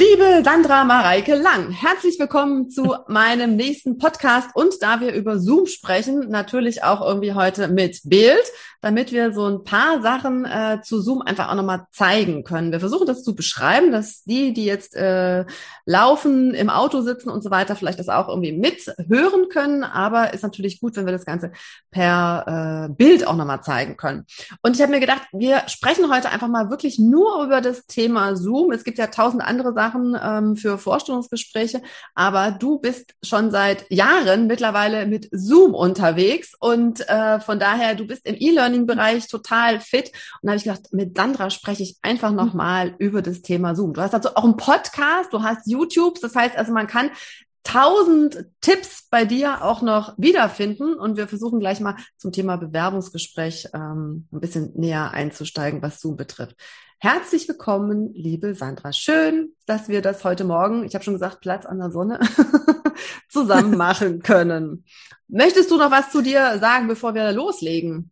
[0.00, 5.66] Liebe Sandra Mareike Lang, herzlich willkommen zu meinem nächsten Podcast und da wir über Zoom
[5.66, 11.02] sprechen, natürlich auch irgendwie heute mit Bild, damit wir so ein paar Sachen äh, zu
[11.02, 12.72] Zoom einfach auch nochmal zeigen können.
[12.72, 15.44] Wir versuchen das zu beschreiben, dass die, die jetzt äh,
[15.84, 20.42] laufen, im Auto sitzen und so weiter, vielleicht das auch irgendwie mithören können, aber ist
[20.42, 21.52] natürlich gut, wenn wir das Ganze
[21.90, 24.24] per äh, Bild auch nochmal zeigen können.
[24.62, 28.34] Und ich habe mir gedacht, wir sprechen heute einfach mal wirklich nur über das Thema
[28.34, 28.72] Zoom.
[28.72, 31.82] Es gibt ja tausend andere Sachen ähm, für Vorstellungsgespräche,
[32.14, 38.06] aber du bist schon seit Jahren mittlerweile mit Zoom unterwegs und äh, von daher, du
[38.06, 40.12] bist im E-Learning-Bereich total fit.
[40.40, 43.94] Und da habe ich gedacht, mit Sandra spreche ich einfach nochmal über das Thema Zoom.
[43.94, 47.10] Du hast also auch einen Podcast, du hast YouTube, das heißt also, man kann
[47.62, 53.68] tausend Tipps bei dir auch noch wiederfinden und wir versuchen gleich mal zum Thema Bewerbungsgespräch
[53.74, 56.56] ähm, ein bisschen näher einzusteigen, was Zoom betrifft.
[57.02, 58.92] Herzlich willkommen, liebe Sandra.
[58.92, 62.20] Schön, dass wir das heute Morgen, ich habe schon gesagt, Platz an der Sonne,
[63.30, 64.84] zusammen machen können.
[65.26, 68.10] Möchtest du noch was zu dir sagen, bevor wir loslegen?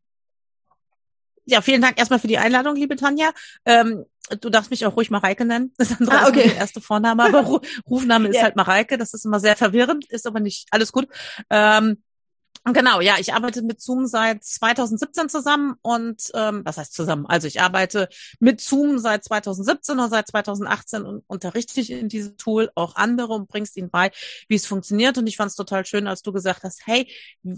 [1.44, 3.32] Ja, vielen Dank erstmal für die Einladung, liebe Tanja.
[3.66, 4.06] Ähm,
[4.40, 5.74] du darfst mich auch ruhig Mareike nennen.
[5.78, 6.44] Sandra ah, okay.
[6.44, 8.44] ist der erste Vorname, aber Rufname ist ja.
[8.44, 8.96] halt Mareike.
[8.96, 11.08] Das ist immer sehr verwirrend, ist aber nicht alles gut.
[11.50, 12.02] Ähm,
[12.72, 17.26] Genau, ja, ich arbeite mit Zoom seit 2017 zusammen und ähm, was heißt zusammen?
[17.26, 18.08] Also ich arbeite
[18.40, 23.34] mit Zoom seit 2017 oder seit 2018 und unterrichte ich in diesem Tool auch andere
[23.34, 24.10] und bringst ihnen bei,
[24.48, 25.18] wie es funktioniert.
[25.18, 27.10] Und ich fand es total schön, als du gesagt hast, hey,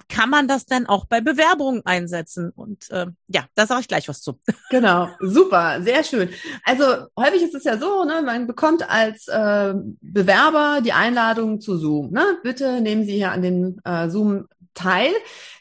[0.08, 2.50] kann man das denn auch bei Bewerbungen einsetzen?
[2.50, 4.38] Und äh, ja, da sage ich gleich was zu.
[4.70, 6.28] Genau, super, sehr schön.
[6.64, 6.84] Also
[7.19, 12.12] häufig ist es ja so, ne, man bekommt als äh, Bewerber die Einladung zu Zoom.
[12.12, 12.38] Ne?
[12.44, 15.12] Bitte nehmen Sie hier an den äh, Zoom Teil.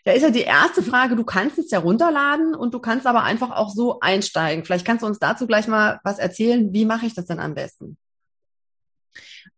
[0.05, 3.23] Da ist ja die erste Frage, du kannst es ja runterladen und du kannst aber
[3.23, 4.65] einfach auch so einsteigen.
[4.65, 6.71] Vielleicht kannst du uns dazu gleich mal was erzählen.
[6.73, 7.97] Wie mache ich das denn am besten?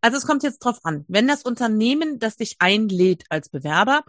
[0.01, 1.05] Also es kommt jetzt drauf an.
[1.07, 4.03] Wenn das Unternehmen, das dich einlädt als Bewerber,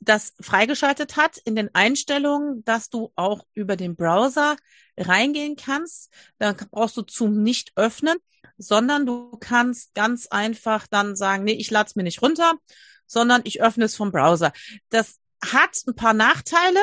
[0.00, 4.56] das freigeschaltet hat in den Einstellungen, dass du auch über den Browser
[4.96, 8.16] reingehen kannst, dann brauchst du Zoom nicht öffnen,
[8.58, 12.54] sondern du kannst ganz einfach dann sagen, nee, ich lade es mir nicht runter,
[13.06, 14.52] sondern ich öffne es vom Browser.
[14.90, 16.80] Das hat ein paar Nachteile,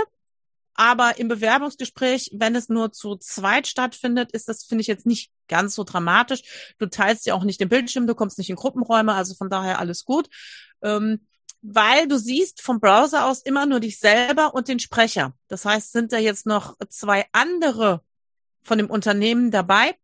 [0.73, 5.31] aber im Bewerbungsgespräch, wenn es nur zu zweit stattfindet, ist das, finde ich, jetzt nicht
[5.47, 6.73] ganz so dramatisch.
[6.77, 9.79] Du teilst ja auch nicht den Bildschirm, du kommst nicht in Gruppenräume, also von daher
[9.79, 10.29] alles gut.
[10.81, 11.27] Ähm,
[11.61, 15.33] weil du siehst vom Browser aus immer nur dich selber und den Sprecher.
[15.47, 18.01] Das heißt, sind da jetzt noch zwei andere
[18.63, 19.95] von dem Unternehmen dabei,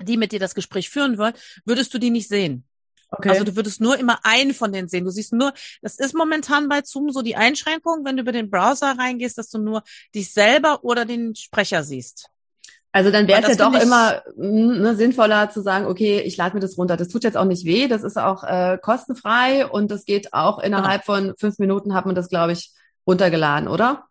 [0.00, 2.64] die mit dir das Gespräch führen wollen, würdest du die nicht sehen.
[3.10, 3.30] Okay.
[3.30, 5.04] Also du würdest nur immer einen von denen sehen.
[5.04, 8.50] Du siehst nur, das ist momentan bei Zoom so die Einschränkung, wenn du über den
[8.50, 9.82] Browser reingehst, dass du nur
[10.14, 12.30] dich selber oder den Sprecher siehst.
[12.92, 16.54] Also dann wäre es ja doch immer hm, ne, sinnvoller zu sagen, okay, ich lade
[16.54, 16.96] mir das runter.
[16.96, 20.58] Das tut jetzt auch nicht weh, das ist auch äh, kostenfrei und das geht auch
[20.58, 21.18] innerhalb genau.
[21.18, 22.72] von fünf Minuten hat man das, glaube ich,
[23.06, 24.04] runtergeladen, oder?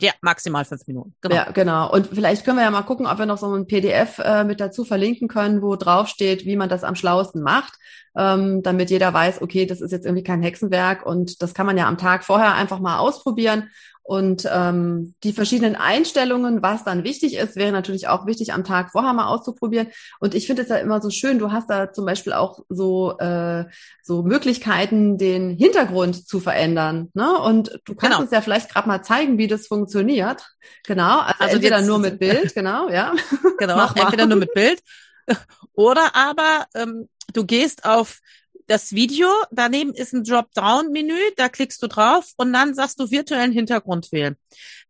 [0.00, 1.14] Ja, maximal fünf Minuten.
[1.20, 1.34] Genau.
[1.34, 1.90] Ja, genau.
[1.90, 4.60] Und vielleicht können wir ja mal gucken, ob wir noch so ein PDF äh, mit
[4.60, 7.74] dazu verlinken können, wo drauf steht, wie man das am schlauesten macht,
[8.16, 11.78] ähm, damit jeder weiß, okay, das ist jetzt irgendwie kein Hexenwerk und das kann man
[11.78, 13.70] ja am Tag vorher einfach mal ausprobieren
[14.06, 18.92] und ähm, die verschiedenen Einstellungen, was dann wichtig ist, wäre natürlich auch wichtig am Tag
[18.92, 19.88] vorher mal auszuprobieren.
[20.20, 23.16] Und ich finde es ja immer so schön, du hast da zum Beispiel auch so,
[23.18, 23.64] äh,
[24.02, 27.08] so Möglichkeiten, den Hintergrund zu verändern.
[27.14, 27.32] Ne?
[27.38, 28.20] Und du kannst genau.
[28.20, 30.44] uns ja vielleicht gerade mal zeigen, wie das funktioniert.
[30.86, 33.14] Genau, also, also entweder nur mit Bild, genau, ja.
[33.58, 34.82] Genau, entweder nur mit Bild.
[35.72, 38.20] Oder aber ähm, du gehst auf
[38.66, 43.52] das Video, daneben ist ein Dropdown-Menü, da klickst du drauf und dann sagst du virtuellen
[43.52, 44.36] Hintergrund wählen.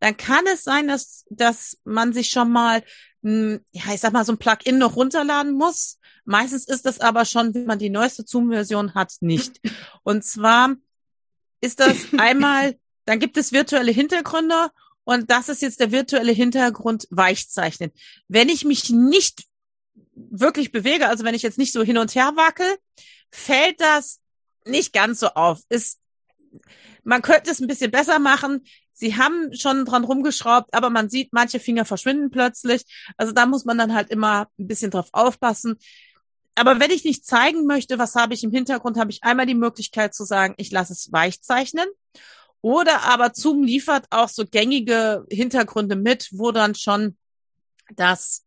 [0.00, 2.82] Dann kann es sein, dass, dass man sich schon mal,
[3.22, 5.98] hm, ja, ich sag mal, so ein Plugin noch runterladen muss.
[6.24, 9.60] Meistens ist das aber schon, wenn man die neueste Zoom-Version hat, nicht.
[10.02, 10.76] Und zwar
[11.60, 12.76] ist das einmal,
[13.06, 14.70] dann gibt es virtuelle Hintergründe
[15.04, 17.92] und das ist jetzt der virtuelle Hintergrund Weichzeichnen.
[18.28, 19.44] Wenn ich mich nicht
[20.14, 22.66] wirklich bewege, also wenn ich jetzt nicht so hin und her wackel,
[23.34, 24.20] fällt das
[24.64, 25.60] nicht ganz so auf.
[25.68, 26.00] Ist,
[27.02, 28.64] man könnte es ein bisschen besser machen.
[28.92, 32.84] Sie haben schon dran rumgeschraubt, aber man sieht, manche Finger verschwinden plötzlich.
[33.16, 35.76] Also da muss man dann halt immer ein bisschen drauf aufpassen.
[36.54, 39.56] Aber wenn ich nicht zeigen möchte, was habe ich im Hintergrund, habe ich einmal die
[39.56, 41.88] Möglichkeit zu sagen, ich lasse es weich zeichnen.
[42.60, 47.16] Oder aber Zoom liefert auch so gängige Hintergründe mit, wo dann schon
[47.96, 48.44] das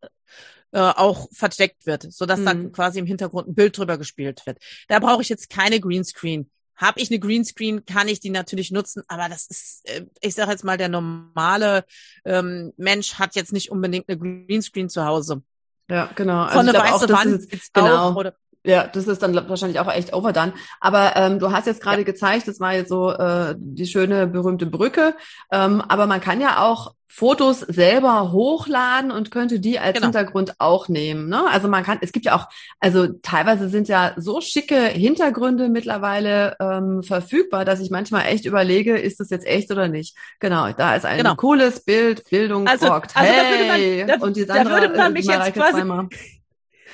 [0.72, 2.44] äh, auch versteckt wird, so dass mhm.
[2.44, 4.58] dann quasi im Hintergrund ein Bild drüber gespielt wird.
[4.88, 6.50] Da brauche ich jetzt keine Greenscreen.
[6.76, 10.52] Habe ich eine Greenscreen, kann ich die natürlich nutzen, aber das ist, äh, ich sage
[10.52, 11.84] jetzt mal, der normale
[12.24, 15.42] ähm, Mensch hat jetzt nicht unbedingt eine Greenscreen zu Hause.
[15.90, 16.42] Ja, genau.
[16.42, 18.10] Also Von eine weiße Wand ist, genau.
[18.10, 18.34] Auch, oder
[18.68, 20.52] ja, das ist dann wahrscheinlich auch echt overdone.
[20.80, 22.04] Aber ähm, du hast jetzt gerade ja.
[22.04, 25.14] gezeigt, das war jetzt so äh, die schöne berühmte Brücke.
[25.50, 30.08] Ähm, aber man kann ja auch Fotos selber hochladen und könnte die als genau.
[30.08, 31.28] Hintergrund auch nehmen.
[31.28, 31.42] Ne?
[31.50, 32.46] Also man kann, es gibt ja auch,
[32.80, 38.98] also teilweise sind ja so schicke Hintergründe mittlerweile ähm, verfügbar, dass ich manchmal echt überlege,
[38.98, 40.16] ist das jetzt echt oder nicht.
[40.38, 41.34] Genau, da ist ein genau.
[41.34, 43.16] cooles Bild, Bildung also, rockt.
[43.16, 45.82] Also hey, da, und die Sandra, da würde man mich jetzt quasi.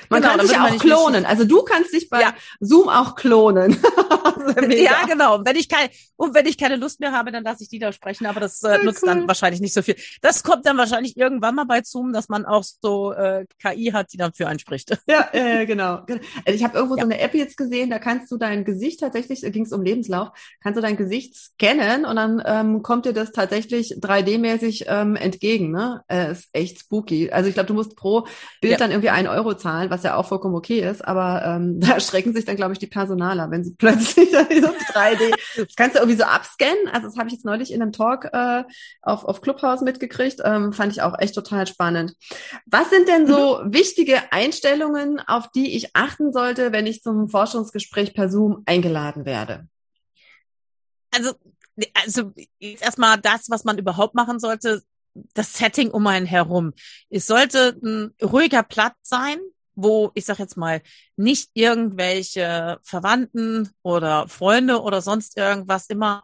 [0.09, 1.25] Man genau, kann sich auch klonen.
[1.25, 2.33] Also du kannst dich bei ja.
[2.59, 3.77] Zoom auch klonen.
[4.69, 5.43] ja, genau.
[5.43, 7.91] Wenn ich keine, und wenn ich keine Lust mehr habe, dann lasse ich die da
[7.91, 9.95] sprechen, aber das äh, nutzt dann wahrscheinlich nicht so viel.
[10.21, 14.13] Das kommt dann wahrscheinlich irgendwann mal bei Zoom, dass man auch so äh, KI hat,
[14.13, 14.97] die dann für einen spricht.
[15.07, 16.03] Ja, äh, genau.
[16.07, 17.03] Also ich habe irgendwo ja.
[17.03, 19.81] so eine App jetzt gesehen, da kannst du dein Gesicht tatsächlich, da ging es um
[19.83, 20.29] Lebenslauf,
[20.61, 25.71] kannst du dein Gesicht scannen und dann ähm, kommt dir das tatsächlich 3D-mäßig ähm, entgegen.
[25.71, 26.03] Ne?
[26.07, 27.31] Äh, ist echt spooky.
[27.31, 28.25] Also ich glaube, du musst pro
[28.61, 28.77] Bild ja.
[28.77, 32.33] dann irgendwie einen Euro zahlen, was ja auch vollkommen okay ist, aber ähm, da erschrecken
[32.33, 36.17] sich dann, glaube ich, die Personaler, wenn sie plötzlich so 3D, das kannst du irgendwie
[36.17, 38.63] so abscannen, also das habe ich jetzt neulich in einem Talk äh,
[39.01, 42.13] auf, auf Clubhouse mitgekriegt, ähm, fand ich auch echt total spannend.
[42.65, 43.73] Was sind denn so mhm.
[43.73, 49.67] wichtige Einstellungen, auf die ich achten sollte, wenn ich zum Forschungsgespräch per Zoom eingeladen werde?
[51.11, 51.33] Also
[51.93, 54.81] also erstmal das, was man überhaupt machen sollte,
[55.33, 56.73] das Setting um einen herum.
[57.09, 59.39] Es sollte ein ruhiger Platz sein,
[59.75, 60.81] wo ich sag jetzt mal
[61.15, 66.23] nicht irgendwelche Verwandten oder Freunde oder sonst irgendwas immer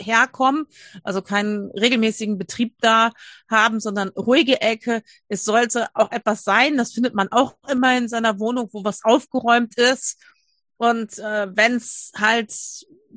[0.00, 0.66] herkommen,
[1.02, 3.12] also keinen regelmäßigen Betrieb da
[3.48, 5.02] haben, sondern ruhige Ecke.
[5.28, 9.04] Es sollte auch etwas sein, das findet man auch immer in seiner Wohnung, wo was
[9.04, 10.20] aufgeräumt ist.
[10.76, 12.52] Und äh, wenn es halt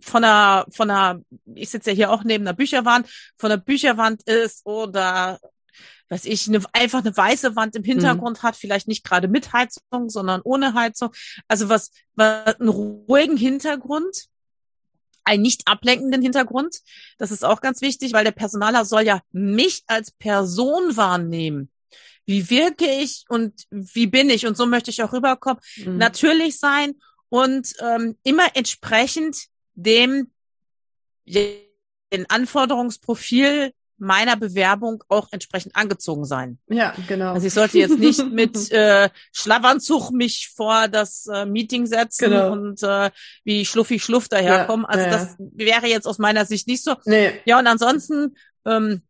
[0.02, 1.22] von einer, von einer,
[1.56, 5.40] ich sitze ja hier auch neben einer Bücherwand, von der Bücherwand ist oder
[6.10, 8.44] weiß ich, eine, einfach eine weiße Wand im Hintergrund mhm.
[8.44, 11.12] hat, vielleicht nicht gerade mit Heizung, sondern ohne Heizung.
[11.48, 14.28] Also was, was einen ruhigen Hintergrund,
[15.24, 16.80] einen nicht ablenkenden Hintergrund.
[17.18, 21.70] Das ist auch ganz wichtig, weil der Personaler soll ja mich als Person wahrnehmen.
[22.26, 24.48] Wie wirke ich und wie bin ich?
[24.48, 25.62] Und so möchte ich auch rüberkommen.
[25.78, 25.98] Mhm.
[25.98, 26.96] Natürlich sein
[27.30, 30.32] und ähm, immer entsprechend dem
[31.26, 36.60] den Anforderungsprofil meiner Bewerbung auch entsprechend angezogen sein.
[36.68, 37.34] Ja, genau.
[37.34, 42.52] Also ich sollte jetzt nicht mit äh, Schlafanzug mich vor das äh, Meeting setzen genau.
[42.52, 43.10] und äh,
[43.44, 44.86] wie schluffi schluff daherkommen.
[44.86, 45.12] Ja, also ja.
[45.12, 46.96] das wäre jetzt aus meiner Sicht nicht so.
[47.06, 47.34] Nee.
[47.46, 48.36] Ja, und ansonsten
[48.66, 49.02] ähm,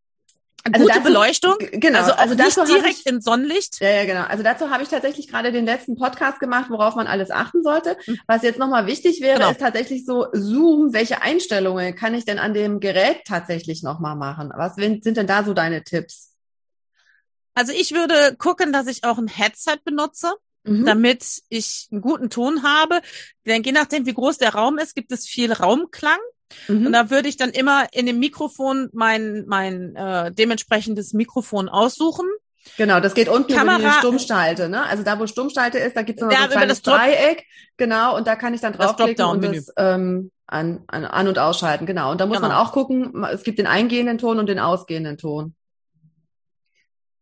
[0.64, 3.80] also gute dazu, Beleuchtung, genau, also, also nicht direkt ich, in Sonnenlicht.
[3.80, 4.24] Ja, ja, genau.
[4.24, 7.98] Also dazu habe ich tatsächlich gerade den letzten Podcast gemacht, worauf man alles achten sollte.
[8.06, 8.20] Mhm.
[8.28, 9.52] Was jetzt nochmal wichtig wäre, genau.
[9.52, 10.94] ist tatsächlich so Zoom.
[10.94, 14.52] Welche Einstellungen kann ich denn an dem Gerät tatsächlich nochmal machen?
[14.56, 16.34] Was sind denn da so deine Tipps?
[17.54, 20.34] Also ich würde gucken, dass ich auch ein Headset benutze.
[20.64, 20.86] Mhm.
[20.86, 23.02] damit ich einen guten Ton habe.
[23.46, 26.20] Denn je nachdem, wie groß der Raum ist, gibt es viel Raumklang.
[26.68, 26.88] Mhm.
[26.88, 32.28] Und da würde ich dann immer in dem Mikrofon mein, mein äh, dementsprechendes Mikrofon aussuchen.
[32.76, 34.86] Genau, das geht unten Kamera, über die Stummschalte, ne?
[34.86, 37.46] Also da, wo Stummschalte ist, da gibt es noch so ein kleines Dreieck,
[37.78, 41.86] genau, und da kann ich dann draufklicken und das ähm, an, an, an und ausschalten,
[41.86, 42.12] genau.
[42.12, 42.50] Und da muss genau.
[42.50, 45.56] man auch gucken, es gibt den eingehenden Ton und den ausgehenden Ton.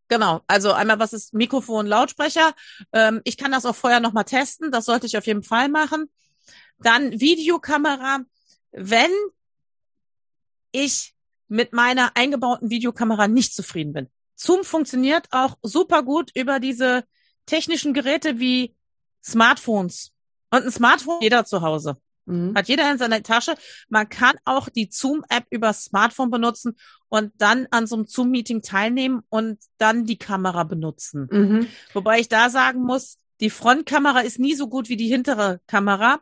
[0.07, 2.53] Genau, also einmal was ist Mikrofon, Lautsprecher.
[2.93, 6.09] Ähm, ich kann das auch vorher nochmal testen, das sollte ich auf jeden Fall machen.
[6.79, 8.19] Dann Videokamera
[8.75, 9.11] wenn
[10.71, 11.13] ich
[11.47, 14.09] mit meiner eingebauten Videokamera nicht zufrieden bin.
[14.35, 17.05] Zoom funktioniert auch super gut über diese
[17.45, 18.75] technischen Geräte wie
[19.23, 20.11] Smartphones.
[20.51, 21.97] Und ein Smartphone jeder zu Hause.
[22.25, 22.53] Mhm.
[22.55, 23.55] Hat jeder in seiner Tasche.
[23.87, 26.75] Man kann auch die Zoom-App über Smartphone benutzen
[27.07, 31.29] und dann an so einem Zoom-Meeting teilnehmen und dann die Kamera benutzen.
[31.31, 31.67] Mhm.
[31.93, 36.19] Wobei ich da sagen muss, die Frontkamera ist nie so gut wie die hintere Kamera.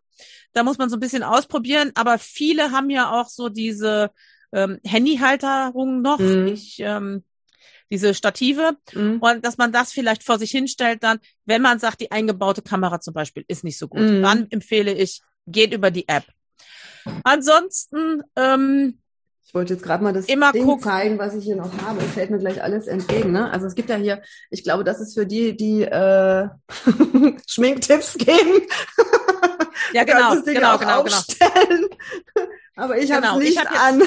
[0.53, 4.11] Da muss man so ein bisschen ausprobieren, aber viele haben ja auch so diese
[4.51, 6.47] ähm, Handyhalterungen noch, mhm.
[6.47, 7.23] ich, ähm,
[7.89, 9.19] diese Stative mhm.
[9.19, 12.99] und dass man das vielleicht vor sich hinstellt dann, wenn man sagt, die eingebaute Kamera
[12.99, 14.21] zum Beispiel ist nicht so gut, mhm.
[14.21, 16.25] dann empfehle ich, geht über die App.
[17.23, 18.99] Ansonsten ähm,
[19.45, 20.83] ich wollte jetzt gerade mal das Immer Ding gucken.
[20.83, 21.99] zeigen, was ich hier noch habe.
[22.01, 23.31] Es fällt mir gleich alles entgegen.
[23.31, 23.51] Ne?
[23.51, 26.47] Also es gibt ja hier, ich glaube, das ist für die, die äh,
[27.47, 28.61] Schminktipps geben.
[29.93, 31.17] ja, genau, genau, genau, genau.
[32.75, 33.27] Aber ich genau.
[33.27, 34.01] habe es nicht hab an.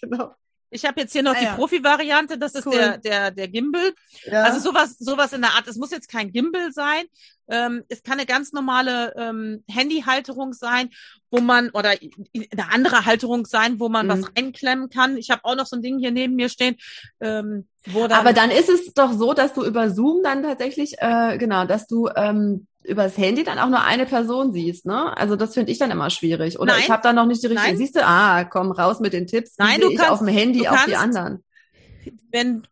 [0.00, 0.34] genau.
[0.72, 1.54] Ich habe jetzt hier noch Ah, die ja.
[1.56, 2.74] Profi-Variante, das ist Cool.
[2.74, 3.92] der, der, der Gimbal.
[4.26, 4.44] Ja.
[4.44, 5.66] Also sowas, sowas in der Art.
[5.66, 7.06] Es muss jetzt kein Gimbal sein.
[7.48, 10.90] Ähm, es kann eine ganz normale ähm, Handyhalterung sein,
[11.30, 14.10] wo man oder eine andere Halterung sein, wo man Mhm.
[14.10, 15.16] was einklemmen kann.
[15.16, 16.76] Ich habe auch noch so ein Ding hier neben mir stehen,
[17.20, 18.18] ähm, wo dann.
[18.18, 21.86] Aber dann ist es doch so, dass du über Zoom dann tatsächlich, äh, genau, dass
[21.86, 25.16] du ähm, übers Handy dann auch nur eine Person siehst, ne?
[25.16, 26.58] Also das finde ich dann immer schwierig.
[26.58, 26.82] Oder Nein.
[26.82, 27.68] ich habe da noch nicht die richtige.
[27.68, 27.76] Nein.
[27.76, 29.54] Siehst du, ah, komm raus mit den Tipps.
[29.58, 31.44] Nein, du kannst- auf dem Handy auch die anderen.
[32.32, 32.66] wenn,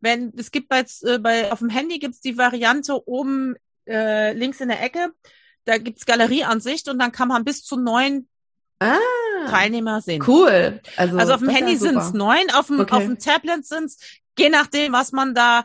[0.00, 3.54] wenn, es gibt bei, äh, bei auf dem Handy gibt's die Variante oben
[3.88, 5.12] äh, links in der Ecke,
[5.64, 8.28] da gibt's Galerieansicht und dann kann man bis zu neun
[8.80, 8.98] Ah,
[9.48, 10.22] Teilnehmer sehen.
[10.26, 10.80] cool.
[10.96, 12.94] Also, Also auf dem Handy sind's neun, auf dem, Okay.
[12.94, 13.98] auf dem Tablet sind's,
[14.38, 15.64] je nachdem, was man da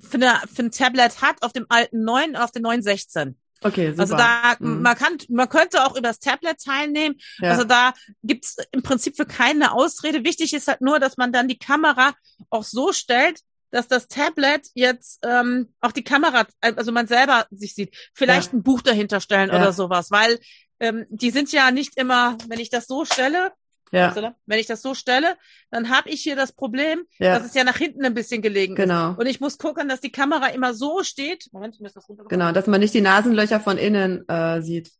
[0.00, 3.36] für, eine, für ein Tablet hat, auf dem alten neun, auf dem neuen 16.
[3.62, 4.00] Okay, super.
[4.02, 4.82] Also da, Mhm.
[4.82, 7.16] man kann, man könnte auch über das Tablet teilnehmen.
[7.40, 7.50] ja.
[7.50, 10.24] Also da gibt's im Prinzip für keine Ausrede.
[10.24, 12.14] Wichtig ist halt nur, dass man dann die Kamera
[12.50, 17.74] auch so stellt, dass das Tablet jetzt ähm, auch die Kamera, also man selber sich
[17.74, 17.96] sieht.
[18.14, 19.56] Vielleicht ein Buch dahinter stellen Ja.
[19.56, 20.38] oder sowas, weil
[20.80, 23.52] ähm, die sind ja nicht immer, wenn ich das so stelle,
[23.92, 24.34] ja, oder?
[24.46, 25.36] wenn ich das so stelle,
[25.70, 28.74] dann habe ich hier das Problem, ja, dass es ja nach hinten ein bisschen gelegen
[28.74, 28.82] ist.
[28.82, 29.14] genau.
[29.16, 31.48] Und ich muss gucken, dass die Kamera immer so steht.
[31.52, 32.04] Moment, ich muss das.
[32.28, 34.90] Genau, dass man nicht die Nasenlöcher von innen äh, sieht.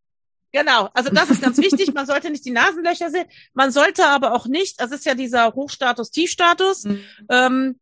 [0.53, 1.93] Genau, also das ist ganz wichtig.
[1.93, 3.27] Man sollte nicht die Nasenlöcher sehen.
[3.53, 6.85] Man sollte aber auch nicht, das ist ja dieser Hochstatus, Tiefstatus.
[7.29, 7.79] Ähm,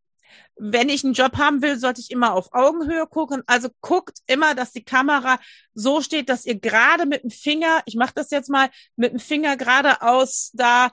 [0.57, 3.43] wenn ich einen Job haben will, sollte ich immer auf Augenhöhe gucken.
[3.45, 5.39] Also guckt immer, dass die Kamera
[5.73, 9.19] so steht, dass ihr gerade mit dem Finger, ich mache das jetzt mal, mit dem
[9.19, 10.91] Finger geradeaus da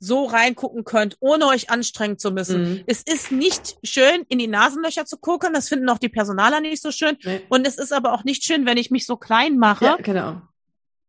[0.00, 2.62] so reingucken könnt, ohne euch anstrengen zu müssen.
[2.62, 2.84] Mhm.
[2.86, 5.54] Es ist nicht schön, in die Nasenlöcher zu gucken.
[5.54, 7.16] Das finden auch die Personaler nicht so schön.
[7.24, 7.40] Nee.
[7.48, 10.42] Und es ist aber auch nicht schön, wenn ich mich so klein mache Ja, genau.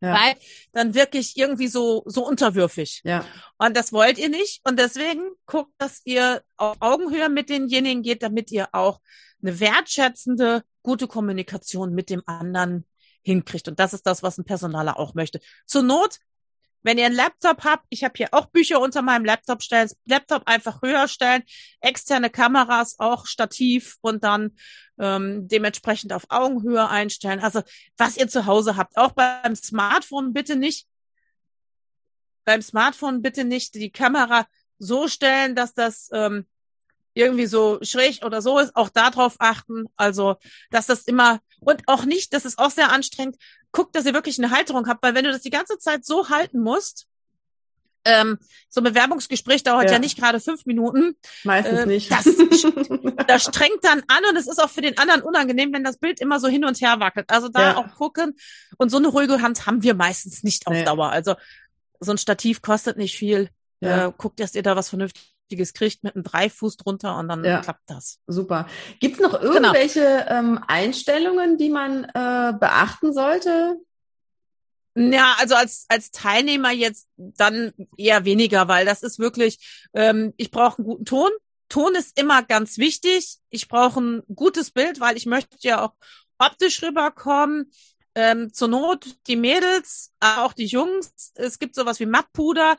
[0.01, 0.13] Ja.
[0.13, 0.35] weil
[0.73, 3.01] dann wirklich irgendwie so, so unterwürfig.
[3.03, 3.25] Ja,
[3.57, 4.61] Und das wollt ihr nicht.
[4.63, 8.99] Und deswegen guckt, dass ihr auf Augenhöhe mit denjenigen geht, damit ihr auch
[9.41, 12.85] eine wertschätzende, gute Kommunikation mit dem anderen
[13.21, 13.67] hinkriegt.
[13.67, 15.39] Und das ist das, was ein Personaler auch möchte.
[15.65, 16.19] Zur Not,
[16.85, 20.43] wenn ihr einen Laptop habt, ich habe hier auch Bücher unter meinem Laptop stellen, Laptop
[20.45, 21.41] einfach höher stellen,
[21.81, 24.55] externe Kameras auch Stativ und dann
[24.99, 27.39] ähm, dementsprechend auf Augenhöhe einstellen.
[27.39, 27.63] Also
[27.97, 28.97] was ihr zu Hause habt.
[28.97, 30.87] Auch beim Smartphone bitte nicht,
[32.45, 34.45] beim Smartphone bitte nicht die Kamera
[34.77, 36.45] so stellen, dass das ähm,
[37.15, 38.75] irgendwie so schräg oder so ist.
[38.75, 39.85] Auch darauf achten.
[39.95, 40.35] Also,
[40.69, 43.37] dass das immer und auch nicht, das ist auch sehr anstrengend.
[43.75, 46.29] Guckt, dass ihr wirklich eine Halterung habt, weil wenn du das die ganze Zeit so
[46.29, 47.07] halten musst,
[48.07, 48.37] ähm,
[48.69, 49.99] so ein Bewerbungsgespräch dauert ja, Ja.
[49.99, 51.15] nicht gerade fünf Minuten.
[51.43, 52.11] meistens Äh, nicht.
[52.11, 52.25] das-
[53.27, 56.21] Das strengt dann an und es ist auch für den anderen unangenehm, wenn das Bild
[56.21, 57.29] immer so hin und her wackelt.
[57.31, 57.77] Also da Ja.
[57.77, 58.35] auch gucken.
[58.77, 60.83] Und so eine ruhige Hand haben wir meistens nicht auf Nee.
[60.85, 61.09] Dauer.
[61.09, 61.35] Also
[61.99, 63.49] so ein Stativ kostet nicht viel.
[63.81, 64.07] ja.
[64.07, 67.61] Äh, guckt, dass ihr da was Vernünftiges kriegt mit einem Dreifuß drunter und dann Ja.
[67.61, 68.19] klappt das.
[68.27, 68.67] Super.
[68.99, 69.53] Gibt's noch Genau.
[69.53, 73.77] irgendwelche ähm, Einstellungen, die man äh, beachten sollte?
[74.97, 80.51] Ja, also als, als Teilnehmer jetzt dann eher weniger, weil das ist wirklich, ähm, ich
[80.51, 81.29] brauche einen guten Ton.
[81.67, 83.37] Ton ist immer ganz wichtig.
[83.49, 85.93] Ich brauche ein gutes Bild, weil ich möchte ja auch
[86.37, 87.71] optisch rüberkommen.
[88.17, 91.33] Ähm, zur Not die Mädels, auch die Jungs.
[91.35, 92.77] Es gibt sowas wie Mattpuder.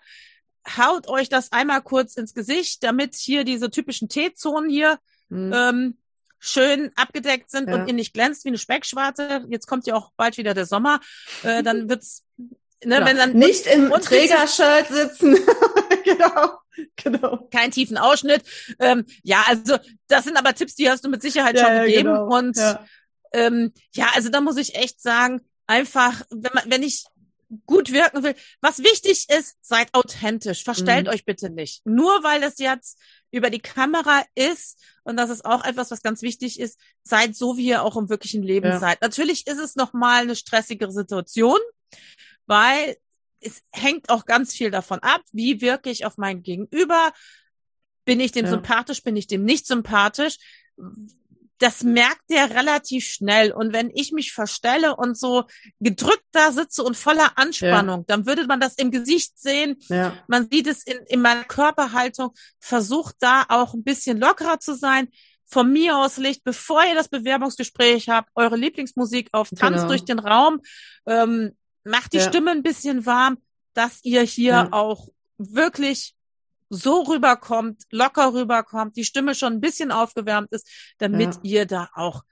[0.77, 5.53] Haut euch das einmal kurz ins Gesicht, damit hier diese typischen T-Zonen hier Hm.
[5.53, 5.99] ähm,
[6.39, 7.75] schön abgedeckt sind Ja.
[7.75, 9.45] und ihr nicht glänzt wie eine Speckschwarte.
[9.49, 11.01] Jetzt kommt ja auch bald wieder der Sommer.
[11.43, 12.49] Äh, dann wird's, ne,
[12.81, 13.07] Genau.
[13.07, 15.37] wenn dann nicht im Trägershirt sitzen.
[16.05, 16.59] genau,
[16.97, 17.49] genau.
[17.51, 18.43] keinen tiefen Ausschnitt.
[18.79, 22.09] Ähm, ja, also das sind aber Tipps, die hast du mit Sicherheit schon gegeben.
[22.15, 22.27] genau.
[22.37, 22.85] Und ja.
[23.33, 27.05] ähm, ja, also da muss ich echt sagen, einfach, wenn man, wenn ich
[27.67, 30.65] gut wirken will, was wichtig ist, seid authentisch.
[30.65, 31.13] Verstellt Mhm.
[31.13, 31.85] euch bitte nicht.
[31.87, 32.99] Nur weil es jetzt
[33.31, 37.57] über die Kamera ist, und das ist auch etwas, was ganz wichtig ist, seid so,
[37.57, 38.81] wie ihr auch im wirklichen Leben Ja.
[38.81, 39.01] seid.
[39.01, 41.59] Natürlich ist es nochmal eine stressigere Situation,
[42.47, 42.97] weil
[43.41, 47.13] es hängt auch ganz viel davon ab, wie wirke ich auf mein Gegenüber.
[48.05, 48.51] Bin ich dem Ja.
[48.51, 50.39] sympathisch, bin ich dem nicht sympathisch?
[51.59, 53.51] Das merkt der relativ schnell.
[53.53, 55.45] Und wenn ich mich verstelle und so
[55.81, 59.77] gedrückt da sitze und voller Anspannung, dann würde man das im Gesicht sehen.
[59.89, 60.13] ja.
[60.29, 62.33] Man sieht es in, in meiner Körperhaltung.
[62.61, 65.09] Versucht da auch ein bisschen lockerer zu sein.
[65.49, 69.87] Von mir aus Licht, bevor ihr das Bewerbungsgespräch habt, eure Lieblingsmusik auf, tanzt Genau.
[69.87, 70.61] durch den Raum,
[71.07, 72.25] ähm, macht die Ja.
[72.29, 73.39] Stimme ein bisschen warm,
[73.73, 74.69] dass ihr hier Ja.
[74.73, 75.07] auch
[75.39, 76.16] wirklich
[76.69, 80.69] so rüberkommt, locker rüberkommt, die Stimme schon ein bisschen aufgewärmt ist,
[80.99, 81.41] damit Ja.
[81.43, 82.23] ihr da auch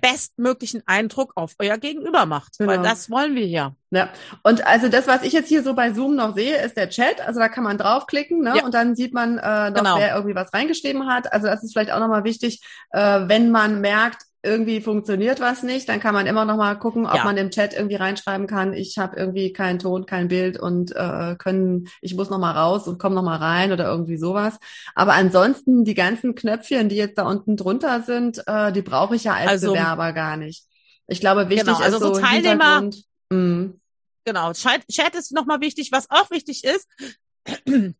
[0.00, 2.58] bestmöglichen Eindruck auf euer Gegenüber macht.
[2.58, 2.72] Genau.
[2.72, 3.74] Weil das wollen wir ja.
[3.90, 4.10] Ja.
[4.42, 7.26] Und also das, was ich jetzt hier so bei Zoom noch sehe, ist der Chat.
[7.26, 8.54] Also da kann man draufklicken, ne?
[8.58, 8.64] Ja.
[8.64, 9.98] Und dann sieht man äh, noch, genau.
[9.98, 11.32] wer irgendwie was reingeschrieben hat.
[11.32, 15.88] Also das ist vielleicht auch nochmal wichtig, äh, wenn man merkt, irgendwie funktioniert was nicht,
[15.88, 17.24] dann kann man immer noch mal gucken, ob ja.
[17.24, 21.34] man im Chat irgendwie reinschreiben kann, ich habe irgendwie keinen Ton, kein Bild und äh,
[21.36, 24.58] können, ich muss noch mal raus und komme noch mal rein oder irgendwie sowas.
[24.94, 29.24] Aber ansonsten die ganzen Knöpfchen, die jetzt da unten drunter sind, äh, die brauche ich
[29.24, 30.64] ja als also, Bewerber gar nicht.
[31.08, 32.90] Ich glaube, wichtig genau, also ist so, so Teilnehmer.
[33.30, 33.72] Mh.
[34.24, 35.90] Genau, Chat, Chat ist noch mal wichtig.
[35.92, 36.88] Was auch wichtig ist,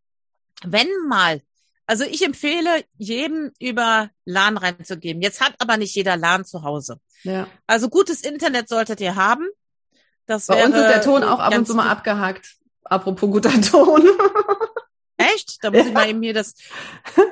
[0.65, 1.41] wenn mal
[1.87, 5.23] also ich empfehle jedem über LAN reinzugeben.
[5.23, 6.99] Jetzt hat aber nicht jeder LAN zu Hause.
[7.23, 7.47] Ja.
[7.67, 9.47] Also gutes Internet solltet ihr haben.
[10.27, 12.57] Das Bei uns ist der Ton auch ab und zu mal abgehackt.
[12.85, 14.03] Apropos guter Ton.
[15.17, 15.59] Echt?
[15.63, 15.87] Da muss ja.
[15.87, 16.55] ich mal eben hier das,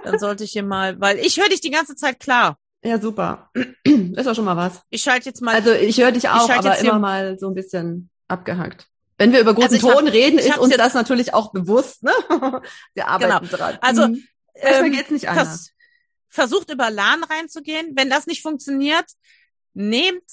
[0.05, 2.57] dann sollte ich hier mal, weil ich höre dich die ganze Zeit klar.
[2.83, 3.51] Ja, super.
[3.85, 4.83] Ist auch schon mal was.
[4.91, 5.55] Ich schalte jetzt mal.
[5.55, 8.87] Also ich höre dich auch, aber immer mal so ein bisschen abgehackt.
[9.17, 12.13] Wenn wir über guten also Ton hab, reden, ist uns das natürlich auch bewusst, ne?
[12.95, 13.57] Wir arbeiten genau.
[13.57, 13.79] dran.
[13.81, 14.25] Also mhm.
[14.55, 15.49] Ähm, geht's nicht anders.
[15.49, 15.75] Vers
[16.35, 17.93] versucht über LAN reinzugehen.
[17.95, 19.07] Wenn das nicht funktioniert,
[19.73, 20.29] nehmt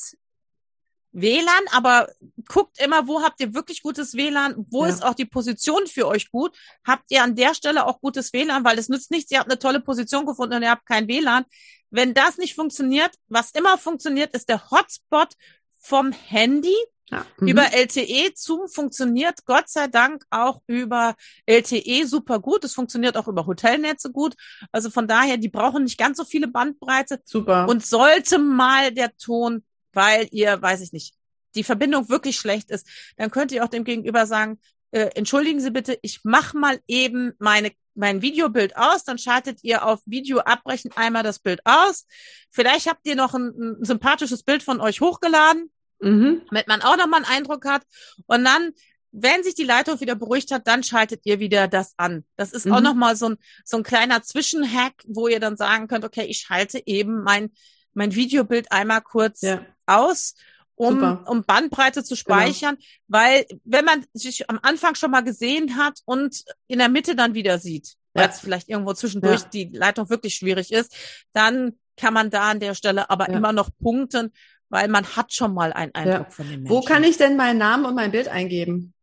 [1.11, 2.09] WLAN, aber
[2.47, 4.89] guckt immer, wo habt ihr wirklich gutes WLAN, wo ja.
[4.89, 6.57] ist auch die Position für euch gut.
[6.85, 9.59] Habt ihr an der Stelle auch gutes WLAN, weil es nützt nichts, ihr habt eine
[9.59, 11.45] tolle Position gefunden und ihr habt kein WLAN.
[11.89, 15.35] Wenn das nicht funktioniert, was immer funktioniert, ist der Hotspot
[15.77, 16.75] vom Handy
[17.11, 17.25] ja.
[17.39, 17.47] Mhm.
[17.49, 21.15] Über LTE Zoom funktioniert Gott sei Dank auch über
[21.45, 22.63] LTE super gut.
[22.63, 24.35] Es funktioniert auch über Hotelnetze gut.
[24.71, 27.21] Also von daher, die brauchen nicht ganz so viele Bandbreite.
[27.25, 27.67] Super.
[27.67, 31.15] Und sollte mal der Ton, weil ihr, weiß ich nicht,
[31.55, 32.87] die Verbindung wirklich schlecht ist,
[33.17, 34.59] dann könnt ihr auch dem Gegenüber sagen,
[34.91, 39.85] äh, entschuldigen Sie bitte, ich mach mal eben meine mein Videobild aus, dann schaltet ihr
[39.85, 42.07] auf Video abbrechen einmal das Bild aus.
[42.49, 45.69] Vielleicht habt ihr noch ein, ein sympathisches Bild von euch hochgeladen
[46.01, 46.41] mhm.
[46.49, 47.83] damit man auch nochmal einen Eindruck hat.
[48.27, 48.71] Und dann,
[49.11, 52.25] wenn sich die Leitung wieder beruhigt hat, dann schaltet ihr wieder das an.
[52.35, 52.73] Das ist mhm.
[52.73, 56.39] auch nochmal so ein, so ein kleiner Zwischenhack, wo ihr dann sagen könnt, okay, ich
[56.39, 57.51] schalte eben mein,
[57.93, 59.65] mein Videobild einmal kurz ja.
[59.85, 60.35] aus
[60.81, 62.21] um, um Bandbreite zu genau.
[62.21, 62.87] speichern, genau.
[63.07, 67.35] weil wenn man sich am Anfang schon mal gesehen hat und in der Mitte dann
[67.35, 68.23] wieder sieht, ja.
[68.23, 69.47] weil es vielleicht irgendwo zwischendurch ja.
[69.49, 70.95] die Leitung wirklich schwierig ist,
[71.33, 73.37] dann kann man da an der Stelle aber ja.
[73.37, 74.33] immer noch punkten
[74.71, 76.31] weil man hat schon mal einen Eindruck ja.
[76.31, 76.69] von dem Menschen.
[76.69, 78.93] Wo kann ich denn meinen Namen und mein Bild eingeben?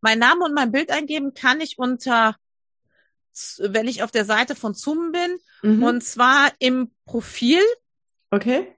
[0.00, 2.34] Mein Name und mein Bild eingeben kann ich unter,
[3.58, 5.82] wenn ich auf der Seite von Zoom bin, mhm.
[5.82, 7.60] und zwar im Profil.
[8.30, 8.74] Okay.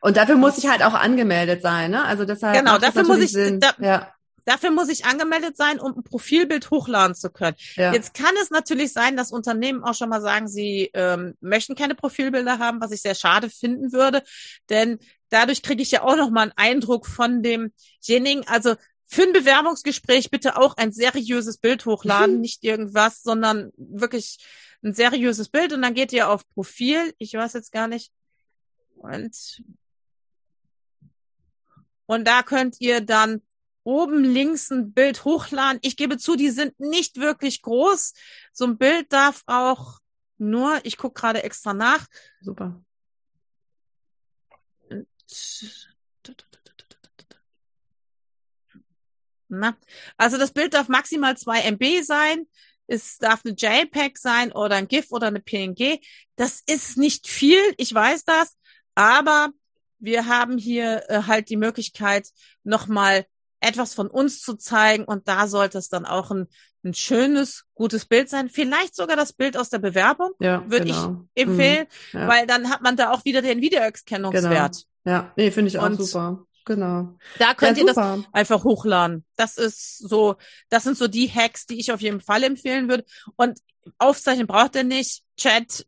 [0.00, 2.04] Und dafür muss ich halt auch angemeldet sein, ne?
[2.04, 2.56] Also deshalb.
[2.56, 4.12] Genau, dafür muss ich, da, ja.
[4.48, 7.54] Dafür muss ich angemeldet sein, um ein Profilbild hochladen zu können.
[7.74, 7.92] Ja.
[7.92, 11.94] Jetzt kann es natürlich sein, dass Unternehmen auch schon mal sagen, sie ähm, möchten keine
[11.94, 14.22] Profilbilder haben, was ich sehr schade finden würde,
[14.70, 18.46] denn dadurch kriege ich ja auch noch mal einen Eindruck von demjenigen.
[18.46, 22.40] Also für ein Bewerbungsgespräch bitte auch ein seriöses Bild hochladen, mhm.
[22.40, 24.38] nicht irgendwas, sondern wirklich
[24.82, 27.14] ein seriöses Bild und dann geht ihr auf Profil.
[27.18, 28.12] Ich weiß jetzt gar nicht.
[28.96, 29.62] Und,
[32.06, 33.42] und da könnt ihr dann
[33.82, 35.78] oben links ein Bild hochladen.
[35.82, 38.12] Ich gebe zu, die sind nicht wirklich groß.
[38.52, 40.00] So ein Bild darf auch
[40.36, 42.06] nur, ich gucke gerade extra nach.
[42.40, 42.82] Super.
[49.48, 49.76] Na,
[50.16, 52.46] also das Bild darf maximal zwei MB sein.
[52.86, 56.00] Es darf eine JPEG sein oder ein GIF oder eine PNG.
[56.36, 58.56] Das ist nicht viel, ich weiß das,
[58.94, 59.50] aber
[59.98, 62.28] wir haben hier äh, halt die Möglichkeit,
[62.64, 63.26] nochmal
[63.60, 66.46] etwas von uns zu zeigen und da sollte es dann auch ein,
[66.84, 68.48] ein schönes, gutes Bild sein.
[68.48, 71.26] Vielleicht sogar das Bild aus der Bewerbung, ja, würde genau.
[71.34, 72.28] ich empfehlen, mhm, ja.
[72.28, 74.74] weil dann hat man da auch wieder den Wiedererkennungswert.
[74.74, 74.86] Genau.
[75.08, 76.44] Ja, nee, finde ich auch und super.
[76.66, 77.16] Genau.
[77.38, 79.24] Da könnt ja, ihr das einfach hochladen.
[79.36, 80.36] Das ist so,
[80.68, 83.06] das sind so die Hacks, die ich auf jeden Fall empfehlen würde.
[83.36, 83.58] Und
[83.96, 85.22] aufzeichnen braucht ihr nicht.
[85.38, 85.86] Chat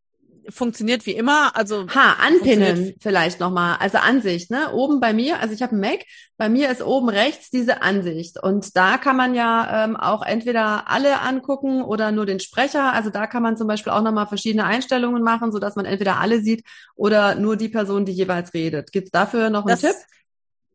[0.50, 1.56] funktioniert wie immer.
[1.56, 3.76] Also ha, anpinnen vielleicht nochmal.
[3.78, 4.72] Also Ansicht, ne?
[4.72, 6.00] Oben bei mir, also ich habe einen Mac,
[6.36, 8.42] bei mir ist oben rechts diese Ansicht.
[8.42, 12.92] Und da kann man ja ähm, auch entweder alle angucken oder nur den Sprecher.
[12.92, 16.20] Also da kann man zum Beispiel auch nochmal verschiedene Einstellungen machen, so dass man entweder
[16.20, 18.92] alle sieht oder nur die Person, die jeweils redet.
[18.92, 20.06] Gibt's dafür noch einen das, Tipp?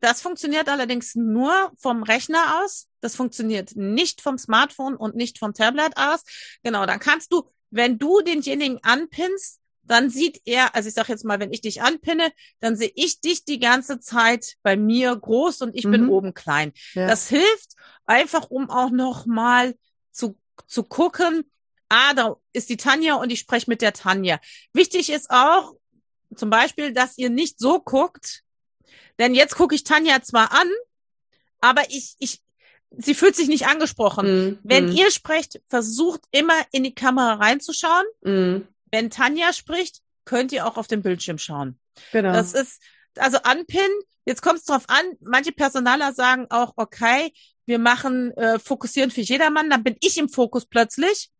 [0.00, 2.86] Das funktioniert allerdings nur vom Rechner aus.
[3.00, 6.22] Das funktioniert nicht vom Smartphone und nicht vom Tablet aus.
[6.62, 11.24] Genau, dann kannst du wenn du denjenigen anpinnst, dann sieht er, also ich sage jetzt
[11.24, 15.62] mal, wenn ich dich anpinne, dann sehe ich dich die ganze Zeit bei mir groß
[15.62, 15.90] und ich mhm.
[15.90, 16.72] bin oben klein.
[16.94, 17.06] Ja.
[17.06, 19.74] Das hilft einfach, um auch noch mal
[20.10, 21.50] zu, zu gucken,
[21.88, 24.40] ah, da ist die Tanja und ich spreche mit der Tanja.
[24.72, 25.74] Wichtig ist auch,
[26.34, 28.42] zum Beispiel, dass ihr nicht so guckt,
[29.18, 30.68] denn jetzt gucke ich Tanja zwar an,
[31.60, 32.42] aber ich, ich,
[32.90, 34.26] sie fühlt sich nicht angesprochen.
[34.26, 38.04] Mm, Wenn mm, ihr sprecht, versucht immer in die Kamera reinzuschauen.
[38.22, 38.56] mm,
[38.96, 41.78] Wenn Tanja spricht, könnt ihr auch auf den Bildschirm schauen.
[42.12, 42.32] genau.
[42.32, 42.80] Das ist,
[43.18, 43.92] also anpinnen,
[44.24, 47.30] jetzt kommt es drauf an, manche Personaler sagen auch, okay,
[47.66, 51.30] wir machen äh, fokussieren für jedermann, dann bin ich im Fokus plötzlich.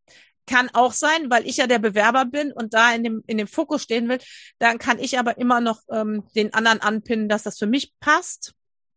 [0.44, 3.48] Kann auch sein, weil ich ja der Bewerber bin und da in dem, in dem
[3.48, 4.18] Fokus stehen will.
[4.58, 8.52] Dann kann ich aber immer noch ähm, den anderen anpinnen, dass das für mich passt.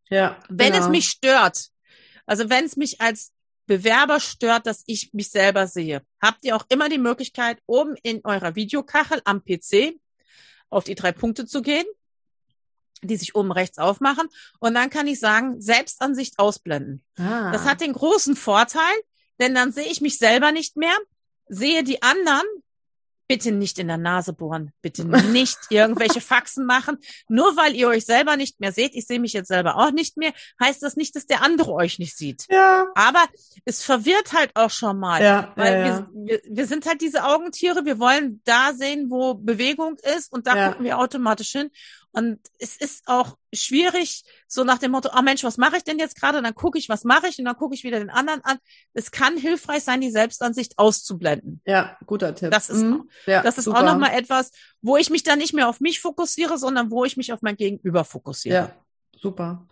[0.09, 0.83] ja, Wenn genau.
[0.83, 1.69] es mich stört,
[2.25, 3.31] also wenn es mich als
[3.69, 8.21] Bewerber stört, dass ich mich selber sehe, habt ihr auch immer die Möglichkeit, oben in
[8.23, 9.93] eurer Videokachel am PC
[10.71, 11.85] auf die drei Punkte zu gehen,
[13.03, 14.27] die sich oben rechts aufmachen.
[14.59, 17.03] Und dann kann ich sagen, Selbstansicht ausblenden.
[17.17, 17.51] ah.
[17.51, 18.81] Das hat den großen Vorteil,
[19.39, 20.97] denn dann sehe ich mich selber nicht mehr,
[21.47, 22.41] sehe die anderen.
[23.29, 26.97] Bitte nicht in der Nase bohren, bitte nicht irgendwelche Faxen machen.
[27.27, 30.17] Nur weil ihr euch selber nicht mehr seht, ich sehe mich jetzt selber auch nicht
[30.17, 32.47] mehr, heißt das nicht, dass der andere euch nicht sieht.
[32.49, 33.23] ja, Aber
[33.65, 35.21] es verwirrt halt auch schon mal.
[35.21, 36.07] ja, Weil ja, ja.
[36.11, 40.47] Wir, wir, wir sind halt diese Augentiere, wir wollen da sehen, wo Bewegung ist und
[40.47, 41.69] da gucken wir automatisch hin.
[42.11, 45.99] Und es ist auch schwierig, so nach dem Motto, oh Mensch, was mache ich denn
[45.99, 46.41] jetzt gerade?
[46.41, 48.57] Dann gucke ich, was mache ich und dann gucke ich wieder den anderen an.
[48.93, 51.61] Es kann hilfreich sein, die Selbstansicht auszublenden.
[51.65, 52.51] ja, guter Tipp.
[52.51, 53.09] Das ist Mhm.
[53.27, 53.79] ja, Das ist super.
[53.79, 57.15] auch nochmal etwas, wo ich mich dann nicht mehr auf mich fokussiere, sondern wo ich
[57.17, 58.55] mich auf mein Gegenüber fokussiere.
[58.55, 58.71] Ja,
[59.19, 59.67] super.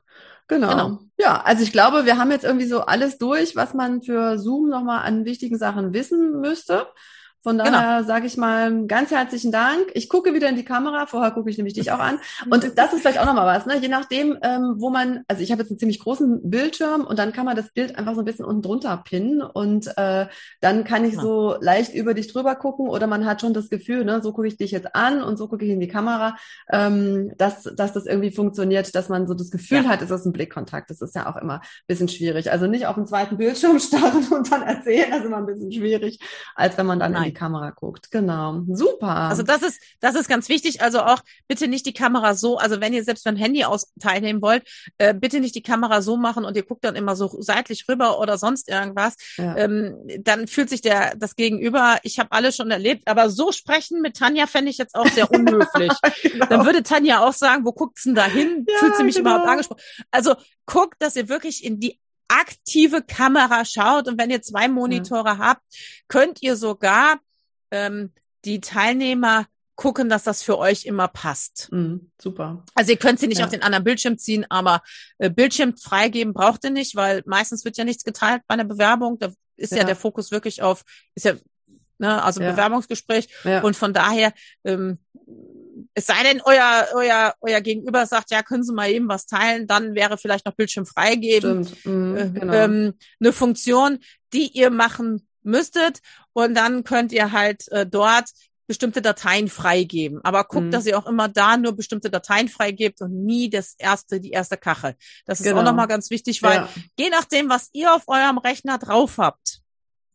[0.47, 0.69] Genau.
[0.69, 0.99] Genau.
[1.17, 4.69] Ja, also ich glaube, wir haben jetzt irgendwie so alles durch, was man für Zoom
[4.69, 6.87] nochmal an wichtigen Sachen wissen müsste.
[7.47, 7.71] Von Genau.
[7.71, 9.85] daher sage ich mal ganz herzlichen Dank.
[9.93, 11.05] Ich gucke wieder in die Kamera.
[11.05, 12.19] Vorher gucke ich nämlich dich auch an.
[12.49, 13.77] Und das ist vielleicht auch nochmal was, ne?
[13.77, 17.31] Je nachdem, ähm, wo man, also ich habe jetzt einen ziemlich großen Bildschirm und dann
[17.31, 20.25] kann man das Bild einfach so ein bisschen unten drunter pinnen und äh,
[20.59, 21.21] dann kann ich Ja.
[21.21, 24.47] so leicht über dich drüber gucken oder man hat schon das Gefühl, ne, so gucke
[24.49, 26.35] ich dich jetzt an und so gucke ich in die Kamera,
[26.69, 29.89] ähm, dass, dass das irgendwie funktioniert, dass man so das Gefühl Ja.
[29.91, 30.89] hat, es ist ein Blickkontakt.
[30.89, 32.51] Das ist ja auch immer ein bisschen schwierig.
[32.51, 35.71] Also nicht auf den zweiten Bildschirm starren und dann erzählen, das ist immer ein bisschen
[35.71, 36.19] schwierig,
[36.53, 37.23] als wenn man dann in Nein.
[37.29, 38.11] die Kamera guckt.
[38.11, 38.63] Genau.
[38.69, 39.07] Super.
[39.07, 40.81] Also das ist, das ist ganz wichtig.
[40.81, 44.41] Also auch bitte nicht die Kamera so, also wenn ihr selbst beim Handy aus teilnehmen
[44.41, 44.63] wollt,
[44.97, 48.19] äh, bitte nicht die Kamera so machen und ihr guckt dann immer so seitlich rüber
[48.19, 49.15] oder sonst irgendwas.
[49.37, 49.55] ja.
[49.55, 54.01] Ähm, dann fühlt sich der das Gegenüber, ich habe alles schon erlebt, aber so sprechen
[54.01, 55.93] mit Tanja fände ich jetzt auch sehr unhöflich.
[56.23, 56.45] genau.
[56.47, 58.65] Dann würde Tanja auch sagen, wo guckt's denn da hin?
[58.67, 59.29] Ja, Fühlt sie mich genau.
[59.29, 59.81] überhaupt angesprochen?
[60.11, 65.37] Also guckt, dass ihr wirklich in die aktive Kamera schaut und wenn ihr zwei Monitore
[65.37, 65.61] habt,
[66.07, 67.19] könnt ihr sogar
[67.71, 68.11] ähm,
[68.45, 71.69] die Teilnehmer gucken, dass das für euch immer passt.
[71.71, 72.65] Mhm, super.
[72.73, 73.45] Also ihr könnt sie nicht Ja.
[73.45, 74.81] auf den anderen Bildschirm ziehen, aber
[75.19, 79.19] äh, Bildschirm freigeben braucht ihr nicht, weil meistens wird ja nichts geteilt bei einer Bewerbung.
[79.19, 79.83] Da ist ja, Ja.
[79.83, 81.33] der Fokus wirklich auf, ist ja,
[81.99, 82.51] ne, also Ja.
[82.51, 83.27] Bewerbungsgespräch.
[83.61, 84.97] Und von daher, ähm,
[85.93, 89.67] es sei denn, euer, euer, euer Gegenüber sagt, ja, können Sie mal eben was teilen,
[89.67, 91.85] dann wäre vielleicht noch Bildschirm freigeben Stimmt.
[91.85, 92.53] Mhm, äh, genau.
[92.53, 93.99] ähm, eine Funktion,
[94.33, 95.99] die ihr machen müsstet.
[96.33, 98.29] Und dann könnt ihr halt äh, dort
[98.67, 100.19] bestimmte Dateien freigeben.
[100.23, 100.71] Aber guckt, Mhm.
[100.71, 104.57] dass ihr auch immer da nur bestimmte Dateien freigebt und nie das erste, die erste
[104.57, 104.95] Kachel.
[105.25, 105.61] Das ist Genau.
[105.61, 106.69] auch nochmal ganz wichtig, weil ja.
[106.99, 109.61] je nachdem, was ihr auf eurem Rechner drauf habt,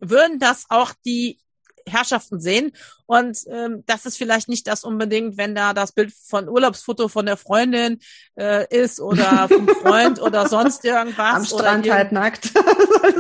[0.00, 1.38] würden das auch die
[1.86, 2.72] Herrschaften sehen.
[3.06, 7.26] Und ähm, das ist vielleicht nicht das unbedingt, wenn da das Bild von Urlaubsfoto von
[7.26, 7.98] der Freundin
[8.38, 11.34] äh, ist oder vom Freund oder sonst irgendwas.
[11.34, 12.50] Am Strand halt nackt.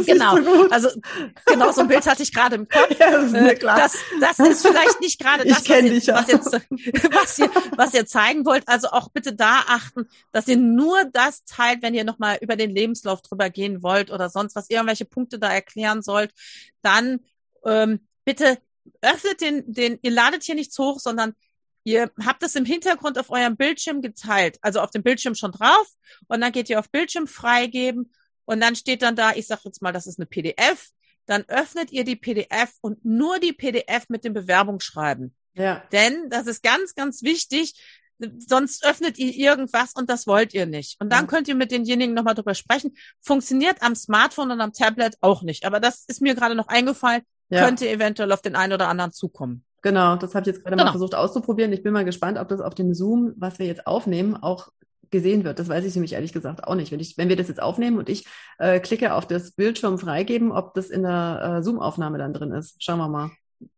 [0.06, 0.36] Genau.
[0.36, 0.68] so.
[0.70, 0.88] Also
[1.44, 2.88] genau so ein Bild hatte ich gerade im Kopf.
[2.98, 3.78] ja, das ist mir Äh, klar.
[3.78, 6.14] Das, das ist vielleicht nicht gerade das, was ihr, ja.
[6.14, 8.66] was, jetzt, was, ihr, was ihr zeigen wollt.
[8.66, 12.70] Also auch bitte da achten, dass ihr nur das teilt, wenn ihr nochmal über den
[12.70, 16.32] Lebenslauf drüber gehen wollt oder sonst was, irgendwelche Punkte da erklären sollt.
[16.82, 17.20] Dann
[17.64, 18.58] ähm, bitte
[19.00, 21.34] öffnet den, den, ihr ladet hier nichts hoch, sondern
[21.84, 25.86] ihr habt es im Hintergrund auf eurem Bildschirm geteilt, also auf dem Bildschirm schon drauf
[26.28, 28.12] und dann geht ihr auf Bildschirm freigeben
[28.44, 30.90] und dann steht dann da, ich sage jetzt mal, das ist eine PDF,
[31.26, 35.34] dann öffnet ihr die PDF und nur die PDF mit dem Bewerbungsschreiben.
[35.54, 35.82] ja.
[35.92, 37.74] Denn das ist ganz, ganz wichtig.
[38.38, 41.00] Sonst öffnet ihr irgendwas und das wollt ihr nicht.
[41.00, 42.96] Und dann könnt ihr mit denjenigen nochmal drüber sprechen.
[43.20, 45.64] Funktioniert am Smartphone und am Tablet auch nicht.
[45.64, 47.22] Aber das ist mir gerade noch eingefallen.
[47.52, 47.64] Ja.
[47.64, 49.64] Könnte eventuell auf den einen oder anderen zukommen.
[49.82, 50.92] Genau, das habe ich jetzt gerade mal Genau.
[50.92, 51.72] versucht auszuprobieren.
[51.72, 54.68] Ich bin mal gespannt, ob das auf dem Zoom, was wir jetzt aufnehmen, auch
[55.10, 55.58] gesehen wird.
[55.58, 56.90] Das weiß ich nämlich ehrlich gesagt auch nicht.
[56.92, 58.24] Wenn, ich, wenn wir das jetzt aufnehmen und ich
[58.58, 62.82] äh, klicke auf das Bildschirm freigeben, ob das in der äh, Zoom-Aufnahme dann drin ist.
[62.82, 63.30] Schauen wir mal.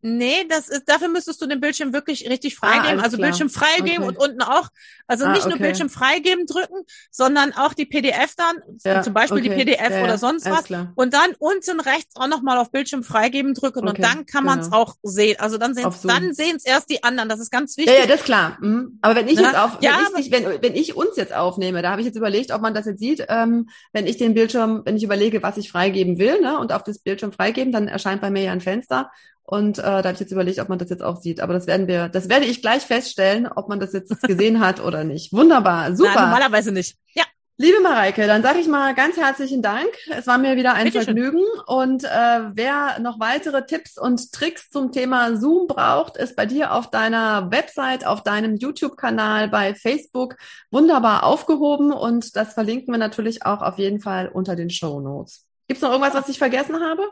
[0.03, 3.01] Nee, das ist, dafür müsstest du den Bildschirm wirklich richtig freigeben.
[3.01, 3.29] Ah, also klar.
[3.29, 4.09] Bildschirm freigeben Okay.
[4.09, 4.69] und unten auch,
[5.07, 5.63] also Ah, nicht nur okay.
[5.65, 9.65] Bildschirm freigeben drücken, sondern auch die PDF dann, Ja, zum Beispiel die okay.
[9.65, 10.65] PDF Ja, ja, oder sonst was.
[10.65, 10.93] klar.
[10.95, 14.67] Und dann unten rechts auch nochmal auf Bildschirm freigeben drücken und dann kann man es
[14.67, 14.79] genau.
[14.83, 15.37] auch sehen.
[15.41, 17.29] Also dann sehen dann sehen es erst die anderen.
[17.29, 17.99] Das ist ganz Ja, wichtig.
[18.01, 18.59] ja, das ist klar.
[18.61, 18.99] Mhm.
[19.03, 21.17] Aber wenn ich Na, jetzt auf, ja, wenn, aber- ich dich, wenn, wenn ich uns
[21.17, 24.17] jetzt aufnehme, da habe ich jetzt überlegt, ob man das jetzt sieht, ähm, wenn ich
[24.19, 27.73] den Bildschirm, wenn ich überlege, was ich freigeben will, ne, und auf das Bildschirm freigeben,
[27.73, 29.11] dann erscheint bei mir ja ein Fenster.
[29.45, 31.41] Und äh, da habe ich jetzt überlegt, ob man das jetzt auch sieht.
[31.41, 34.81] Aber das werden wir, das werde ich gleich feststellen, ob man das jetzt gesehen hat
[34.81, 35.33] oder nicht.
[35.33, 36.13] Wunderbar, super.
[36.15, 36.97] Nein, normalerweise nicht.
[37.15, 37.25] Ja,
[37.57, 39.89] Liebe Mareike, dann sage ich mal ganz herzlichen Dank.
[40.11, 41.17] Es war mir wieder ein Bitteschön.
[41.17, 41.45] Vergnügen.
[41.69, 42.09] Und äh,
[42.53, 47.53] wer noch weitere Tipps und Tricks zum Thema Zoom braucht, ist bei dir auf deiner
[47.53, 50.35] Website, auf deinem YouTube-Kanal, bei Facebook
[50.73, 51.93] wunderbar aufgehoben.
[51.93, 55.47] Und das verlinken wir natürlich auch auf jeden Fall unter den Show Notes.
[55.69, 57.09] Gibt es noch irgendwas, was ich vergessen habe?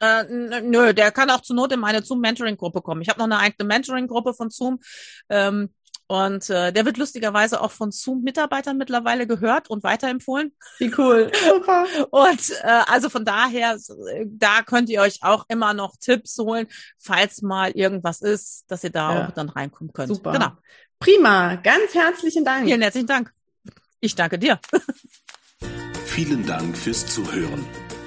[0.00, 0.24] Äh,
[0.62, 3.02] nö, der kann auch zur Not in meine Zoom-Mentoring-Gruppe kommen.
[3.02, 4.80] Ich habe noch eine eigene Mentoring-Gruppe von Zoom.
[5.28, 5.70] Ähm,
[6.06, 10.52] und äh, der wird lustigerweise auch von Zoom-Mitarbeitern mittlerweile gehört und weiterempfohlen.
[10.78, 11.30] Wie cool.
[11.48, 11.86] Super.
[12.10, 13.78] Und äh, also von daher,
[14.26, 16.66] da könnt ihr euch auch immer noch Tipps holen,
[16.98, 19.28] falls mal irgendwas ist, dass ihr da Ja.
[19.28, 20.08] auch dann reinkommen könnt.
[20.08, 20.32] Super.
[20.32, 20.50] Genau.
[20.98, 21.54] Prima.
[21.54, 22.64] Ganz herzlichen Dank.
[22.66, 23.32] Vielen herzlichen Dank.
[24.00, 24.58] Ich danke dir.
[26.06, 27.64] Vielen Dank fürs Zuhören.